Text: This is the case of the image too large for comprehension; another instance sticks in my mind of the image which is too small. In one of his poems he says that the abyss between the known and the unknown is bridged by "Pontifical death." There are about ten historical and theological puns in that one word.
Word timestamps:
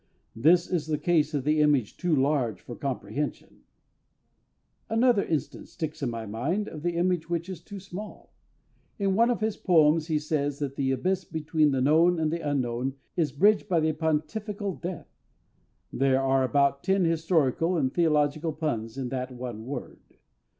This 0.35 0.67
is 0.67 0.87
the 0.87 0.97
case 0.97 1.35
of 1.35 1.43
the 1.43 1.61
image 1.61 1.95
too 1.95 2.15
large 2.15 2.59
for 2.59 2.75
comprehension; 2.75 3.59
another 4.89 5.23
instance 5.23 5.73
sticks 5.73 6.01
in 6.01 6.09
my 6.09 6.25
mind 6.25 6.67
of 6.67 6.81
the 6.81 6.95
image 6.95 7.29
which 7.29 7.47
is 7.47 7.61
too 7.61 7.79
small. 7.79 8.33
In 8.97 9.13
one 9.13 9.29
of 9.29 9.41
his 9.41 9.57
poems 9.57 10.07
he 10.07 10.17
says 10.17 10.57
that 10.57 10.75
the 10.75 10.91
abyss 10.91 11.23
between 11.23 11.69
the 11.69 11.81
known 11.81 12.19
and 12.19 12.33
the 12.33 12.41
unknown 12.41 12.95
is 13.15 13.31
bridged 13.31 13.69
by 13.69 13.91
"Pontifical 13.91 14.73
death." 14.73 15.21
There 15.93 16.19
are 16.23 16.43
about 16.43 16.81
ten 16.83 17.05
historical 17.05 17.77
and 17.77 17.93
theological 17.93 18.53
puns 18.53 18.97
in 18.97 19.09
that 19.09 19.31
one 19.31 19.67
word. 19.67 19.99